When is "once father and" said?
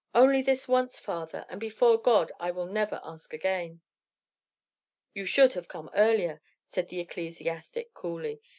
0.67-1.59